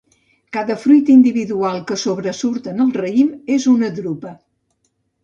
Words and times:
Cada 0.55 0.75
fruit 0.83 1.11
individual 1.15 1.77
que 1.91 1.97
sobresurt 2.03 2.71
en 2.73 2.81
el 2.87 2.95
raïm 3.03 3.29
és 3.57 3.69
una 3.75 3.91
drupa. 3.99 4.33